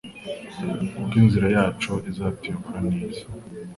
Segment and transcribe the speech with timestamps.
[0.95, 3.23] kuko inzira yacu izatuyobora neza